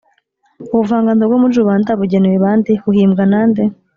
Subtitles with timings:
[0.73, 2.71] ubuvanganzo bwo muri rubanda bugenewe ba nde?
[2.85, 3.63] buhimbwa na nde?